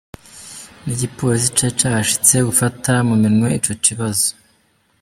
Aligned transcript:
N'igipolisi 0.85 1.49
cari 1.57 1.73
cahashitse 1.79 2.35
gufata 2.47 2.91
mu 3.07 3.15
minwe 3.23 3.47
ico 3.59 3.73
kibazo. 3.85 4.27